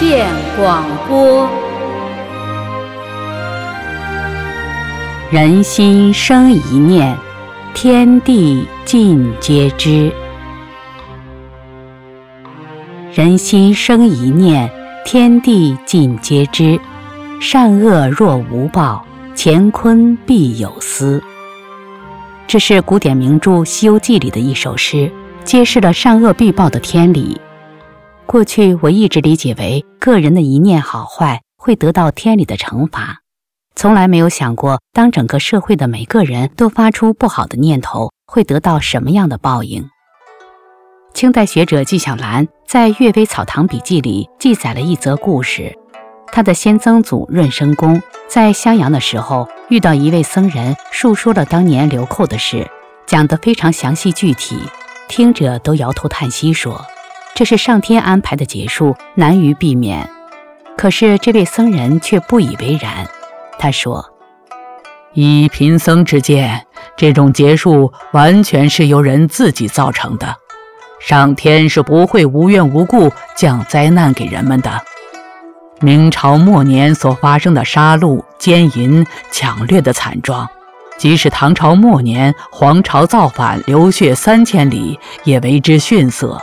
[0.00, 0.26] 见
[0.56, 1.46] 广播。
[5.30, 7.14] 人心生一念，
[7.74, 10.10] 天地尽皆知。
[13.12, 14.70] 人心生一念，
[15.04, 16.80] 天地尽皆知。
[17.38, 19.04] 善恶若无报，
[19.36, 21.22] 乾坤必有私。
[22.46, 25.12] 这是古典名著《西游记》里的一首诗，
[25.44, 27.38] 揭示了善恶必报的天理。
[28.30, 33.16] 过去我一直理解为，个人的一念好坏会得到天理的惩罚。
[33.74, 39.84] 从来没有想过，当整个社会的每个人都发出不好的念头，会得到什么样的报应？
[41.12, 45.76] 清代学者纪晓岚在《阅微草堂笔记》里记载了一则故事：
[46.28, 52.70] 他的先曾祖润生公在襄阳的时候，遇到一位僧人，述说了当年流寇的事，
[53.08, 54.56] 讲得非常详细具体，
[55.08, 56.80] 听者都摇头叹息说
[57.34, 60.08] ：“这是上天安排的结束，难于避免。”
[60.76, 63.06] 可是这位僧人却不以为然。
[63.58, 64.02] 他说
[65.12, 70.34] ：“以贫僧之见，这种结束完全是由人自己造成的。
[70.98, 74.80] 上天是不会无缘无故降灾难给人们的。
[75.80, 80.48] 明朝末年所发生的杀戮、奸淫、抢掠的惨状，
[80.98, 86.40] 即使唐朝末年皇朝造反、流血三千里，也为之逊色。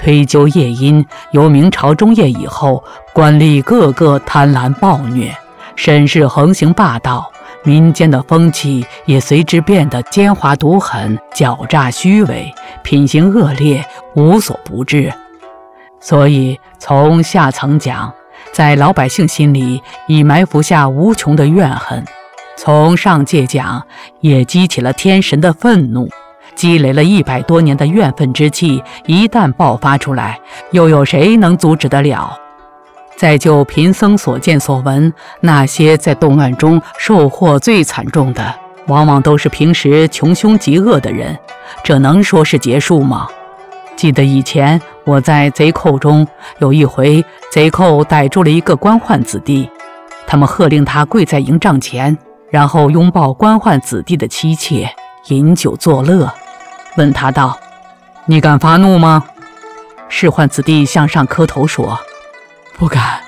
[0.00, 5.30] 推究夜因，由明朝中叶以后，官吏个个贪婪暴虐。”
[5.76, 7.30] 审视横行霸道，
[7.64, 13.84] 民间的风气也随之变得奸猾毒狠、狡诈虚伪，品行恶劣，
[14.14, 15.12] 无所不至。
[16.00, 18.10] 所以从下层讲，
[18.52, 22.02] 在老百姓心里已埋伏下无穷的怨恨；
[22.56, 23.82] 从上界讲，
[24.20, 26.08] 也激起了天神的愤怒。
[26.60, 30.38] 积累了一百多年的怨愤之气，一旦爆发出来，
[30.72, 32.38] 又有谁能阻止得了？
[33.16, 38.54] 再就贫僧所见所闻，那些在动乱中受祸最惨重的，
[38.88, 41.34] 往往都是平时穷凶极恶的人。
[41.82, 43.26] 这能说是结束吗？
[43.96, 49.66] 记得以前我在贼寇中有一回，贼寇逮住了一个官宦子弟，
[50.26, 52.18] 他们喝令他跪在营帐前，
[52.50, 54.86] 然后拥抱官宦子弟的妻妾，
[55.28, 56.30] 饮酒作乐，
[56.96, 57.58] 问他道
[58.26, 59.24] ：“你敢发怒吗？”
[60.08, 61.98] 仕宦子弟向上磕头说。
[62.76, 63.20] 不敢。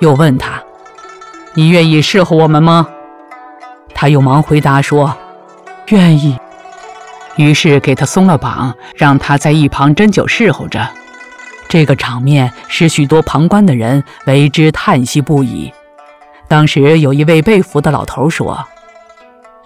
[0.00, 0.62] 又问他
[1.54, 2.86] ：“你愿意侍候我们吗？”
[3.94, 5.16] 他又忙回答说
[5.88, 6.38] ：“愿意。”
[7.36, 10.88] 于是给他松了绑，让他在一旁斟酒侍候着。
[11.68, 15.72] 这个场面使许多旁观的人为之叹息不已。
[16.46, 18.64] 当时有一位被俘的老头说：“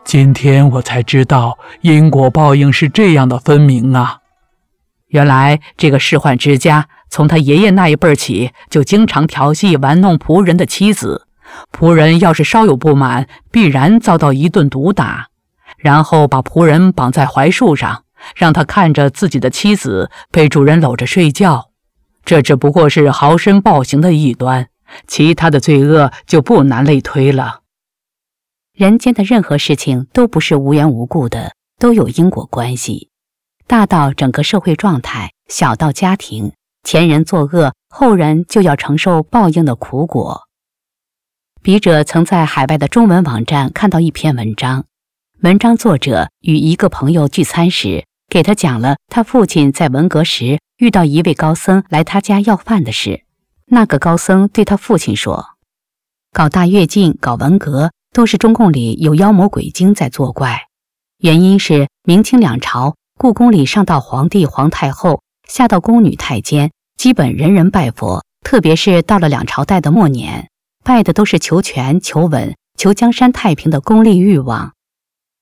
[0.09, 4.21] 今天我才知道因果报应是这样的分明啊！
[5.09, 11.27] 原来这个世宦之家。”从他爷爷那一辈起，就经常调戏玩弄仆人的妻子。
[11.71, 15.27] 仆人要是稍有不满，必然遭到一顿毒打，
[15.77, 18.05] 然后把仆人绑在槐树上，
[18.35, 21.69] 让他看着自己的妻子被主人搂着睡觉。
[22.25, 24.69] 这只不过是豪绅暴行的一端，
[25.07, 27.61] 其他的罪恶就不难类推了。
[28.79, 33.11] 人间的任何事情都不是无缘无故的，都有因果关系。
[33.67, 36.53] 大到整个社会状态，小到家庭。
[36.85, 40.43] 前人作恶，后人就要承受报应的苦果。
[41.61, 44.85] 笔者曾在海外的中文网站看到一篇文章，
[45.41, 53.25] 文章作者与一个朋友聚餐时，给他讲了他父亲在文革时遇到一位高僧来他家要饭的事。
[53.67, 55.57] 那个高僧对他父亲说
[56.33, 60.69] ：“搞大跃进、搞文革，都是中共里有妖魔鬼精在作怪。
[61.19, 70.51] 原因是明清两朝，故宫里上到皇帝、皇太后，下到宫女、太监。”基本人人拜佛，特别是到了两朝代的末年，
[70.83, 74.73] 拜的都是求权、求稳、求江山太平的功利欲望。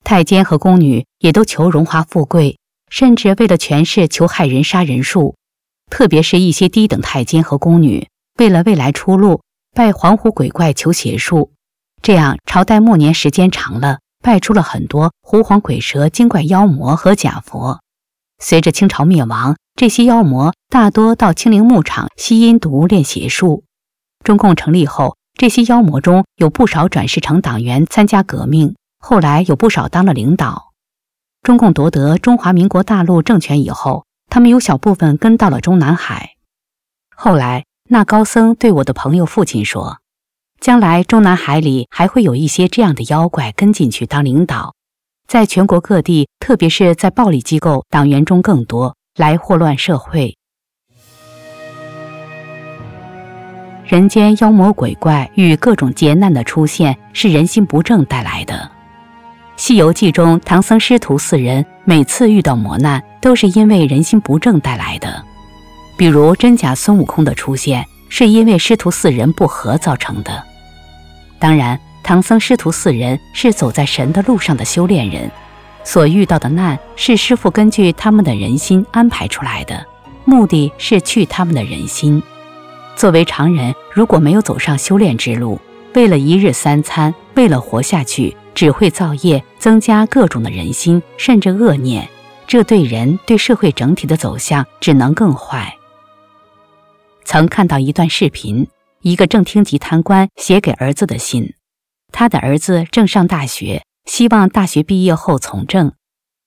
[0.05, 2.59] 太监和宫女也都求荣华富贵，
[2.91, 5.35] 甚至为了权势求害人、杀人数。
[5.91, 8.07] 特别是一些低等太监和宫女，
[8.39, 9.41] 为了未来出路，
[9.75, 11.53] 拜黄狐鬼怪、求邪术。
[12.07, 17.81] 这样朝代末年时间长了，拜出了很多狐黄鬼蛇、精怪妖魔和假佛。
[18.39, 19.57] 随着清朝灭亡。
[19.75, 23.65] 这些妖魔大多到清陵牧场吸阴毒、练邪术。
[24.23, 30.71] 中共成立后，这些妖魔中有不少转世成党员参加革命，后来有不少当了领导。
[31.43, 36.37] 中共夺得中华民国大陆政权以后，他们有小部分跟到了中南海。
[37.17, 39.99] 后来，那高僧对我的朋友父亲说
[40.61, 44.75] ：“将来中南海里还会有一些这样的妖怪跟进去当领导，
[45.29, 50.37] 在全国各地，特别是在暴力机构党员中更多。”来祸乱社会。
[53.87, 58.55] 人间妖魔鬼怪与各种劫难的出现是人心不正带来的。
[59.57, 65.25] 《西游记》中，唐僧师徒四人每次遇到磨难，都是因为人心不正带来的。
[65.97, 70.43] 比如真假孙悟空的出现，是因为师徒四人不和造成的。
[71.39, 75.31] 当然，唐僧师徒四人是走在神的路上的修炼人，
[75.85, 79.85] 所遇到的难是师傅根据他们的人心安排出来的，
[80.25, 82.23] 目的是去他们的人心。
[82.95, 85.61] 作为常人，如果没有走上修炼之路，
[85.95, 92.09] 为了一日三餐，为了活下去，只会造业，增加各种的人心，甚至恶念。
[92.47, 95.77] 这对人对社会整体的走向只能更坏。
[97.27, 98.69] 曾看到一段视频，
[99.03, 101.55] 一个正厅级贪官写给儿子的信，
[102.13, 105.93] 他的儿子正上大学，希望大学毕业后从政。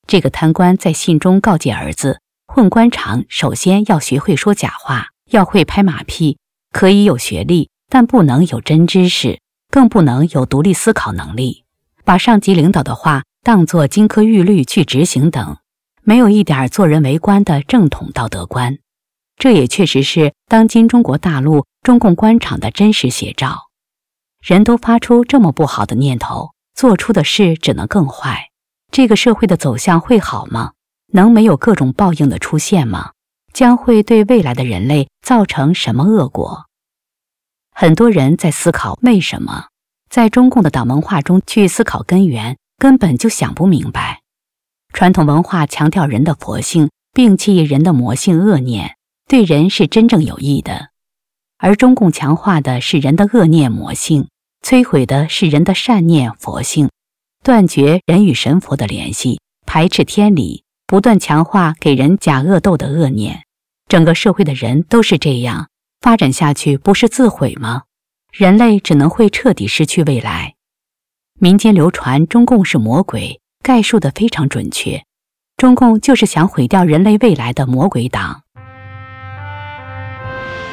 [0.08, 5.08] 这个贪官在信中告诫儿子，混官场首先要学会说假话。
[5.32, 6.40] 要会拍马屁，
[6.72, 9.40] 可以有学历，但不能有真知识，
[9.70, 11.66] 更不能有独立思考能力。
[12.04, 15.58] 把上级领导的话当作金科玉律去执行等，
[16.02, 18.80] 没有一点做人为官的正统道德观。
[19.40, 23.70] 这也确实是当今中国大陆中共官场的真实写照。
[24.44, 28.50] 人都发出这么不好的念头，做出的事只能更坏。
[28.92, 30.74] 这个社会的走向会好吗？
[31.14, 33.12] 能没有各种报应的出现吗？
[33.54, 36.66] 将会对未来的人类造成什么恶果？
[37.72, 39.68] 很多人在思考为什么，
[40.10, 44.22] 在中共的党文化中去思考根源，根本就想不明白。
[44.92, 48.96] 传统文化强调人的佛性，摒弃人的魔性恶念，
[49.30, 50.88] 对人是真正有益的；
[51.60, 54.28] 而中共强化的是人的恶念魔性，
[54.66, 56.90] 摧毁的是人的善念佛性，
[57.44, 63.44] 断绝人与神佛的联系，排斥天理，不断强化给人假恶斗的恶念。
[63.88, 65.70] 整个社会的人都是这样
[66.02, 67.84] 发展下去，不是自毁吗？
[68.34, 70.56] 人类只能会彻底失去未来。
[71.40, 75.04] 民间流传中共是魔鬼，概述的非常准确。
[75.56, 78.42] 中共就是想毁掉人类未来的魔鬼党。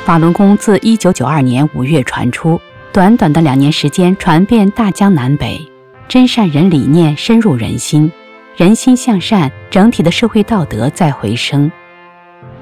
[0.07, 2.61] 法轮功自一九九二年五月传出，
[2.93, 5.61] 短短的两年时间传遍大江南北，
[6.07, 8.09] 真善人理念深入人心，
[8.55, 11.69] 人心向善，整体的社会道德在回升。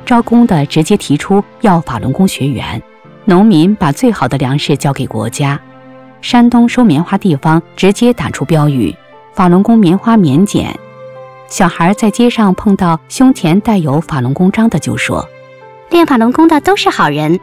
[0.07, 2.83] 招工的直接提出要法轮功学员，
[3.27, 5.61] 农民把最好的粮食交给国家。
[6.23, 8.97] 山东收棉花地方直接打出标语
[9.37, 10.75] ：“法轮功棉花免检。”
[11.51, 15.29] 小孩在街上碰到胸前带有法轮功章的，就说
[15.91, 17.39] ：“练法轮功的都是好人。”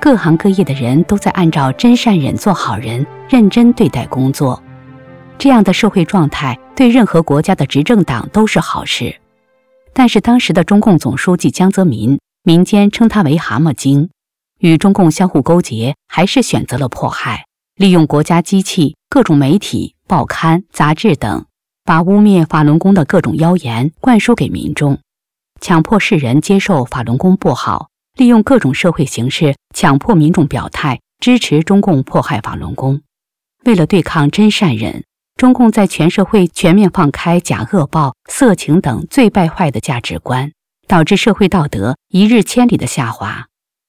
[0.00, 4.62] 各行各业的人都在按照真善忍做好人，认真对待工作。
[5.36, 9.14] 这样的社会状态对任何国家的执政党都是好事。
[9.92, 14.08] 但是当时的中共总书记江泽民，民间称他为“蛤蟆精”，
[14.60, 17.44] 与中共相互勾结，还是选择了迫害，
[17.76, 21.44] 利用国家机器、各种媒体、报刊、杂志等，
[21.84, 24.98] 把污蔑法轮功的各种谣言灌输给民众，
[25.60, 33.02] 强迫世人接受法轮功不好，利用各种社会形式强迫民众表态支持中共迫害法轮功。
[33.64, 35.04] 为了对抗真善人。
[35.36, 40.52] 中共在全社会全面放开假恶报、色情等最败坏的价值观，
[40.86, 43.46] 导致社会道德一日千里的下滑，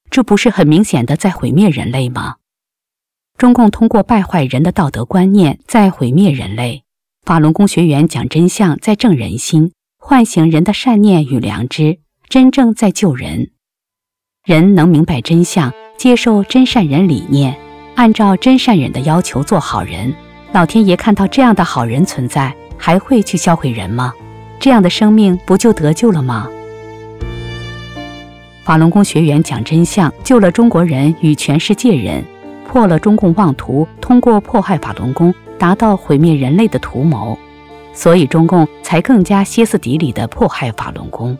[0.10, 2.36] 这不是很明显的在毁灭人类吗？
[3.38, 6.86] 中共通过败坏人的道德观念在毁灭人类。
[7.26, 13.52] 法轮功学员讲真相，在正人心，唤醒人的善念与良知，真正在救人。
[14.44, 17.56] 人能明白真相，接受真善人理念，
[17.94, 20.12] 按照真善人的要求做好人。
[20.54, 24.12] 老天爷看到这样的好人存在，还会去销毁人吗？
[24.60, 26.50] 这样的生命不就得救了吗？
[28.64, 32.26] 法轮功学员讲真相，救了中国人与全世界人，
[32.68, 37.38] 破了中共妄图通过迫害法轮功达到毁灭人类的图谋，
[37.94, 41.38] 所以中共才更加歇斯底里的迫害法轮功。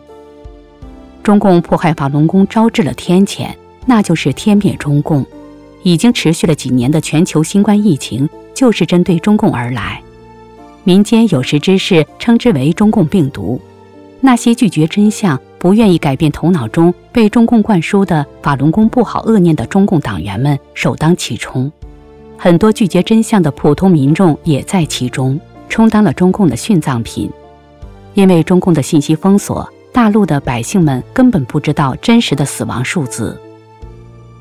[1.22, 3.48] 中共迫害法轮功招致了天谴，
[3.86, 5.24] 那就是天灭中共。
[5.82, 8.28] 已经持续了几年的全球新冠疫情。
[8.54, 10.00] 就是针对中共而来，
[10.84, 13.60] 民间有识之士称之为“中共病毒”。
[14.20, 21.72] 那些拒绝真相、不愿意改变头脑中被中共灌输的法轮功不好恶念的中共党员们首当其冲，
[22.38, 25.40] 很多拒绝真相的普通民众也在其中，
[25.72, 27.30] 充当了中共的殉葬品。
[28.12, 33.40] 因为中共的信息封锁，大陆的百姓们根本不知道真实的死亡数字。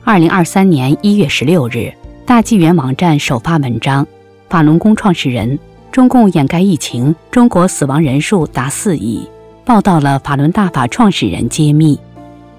[0.03, 1.93] 二零二三年一月十六日。
[2.25, 4.05] 大纪元网站首发文章：
[4.49, 5.57] 法轮功创始人，
[5.91, 9.27] 中共掩盖疫情，中国死亡人数达四亿。
[9.65, 11.97] 报道了法轮大法创始人揭秘。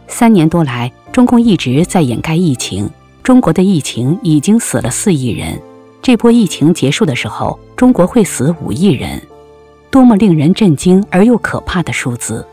[0.08, 2.88] 三年多来，中共一直在掩盖疫情，
[3.22, 5.58] 中国的疫情已经死了四亿人，
[6.02, 9.22] 这波疫情结束的时候，中国会死五亿人，
[9.88, 12.44] 多么令人震惊而又可怕的数字！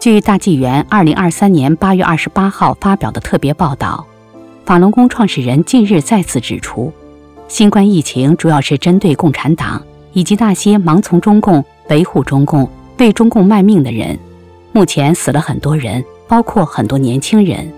[0.00, 4.04] 据大纪元二零二三年八月二十八号发表的特别报道，
[4.66, 6.92] 法轮功创始人近日再次指出，
[7.46, 9.80] 新冠疫情主要是针对共产党
[10.12, 14.18] 以及那些盲从中共、维护中共、为中共卖命的人。
[14.72, 17.72] 目前死了很多人，包括很多年轻人。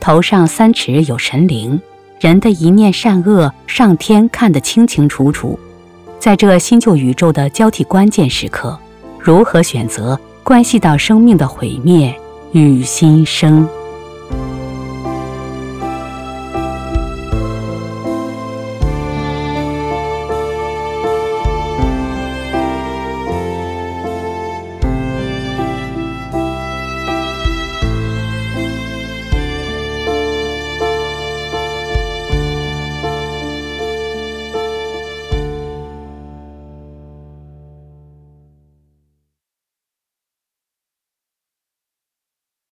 [0.00, 1.78] 头上三尺有神灵，
[2.22, 5.58] 人的一念善恶，上天看得清清楚楚。
[6.20, 8.78] 在这新旧宇宙的交替关键时刻，
[9.18, 12.14] 如何选择，关系到生命的毁灭
[12.52, 13.68] 与新生。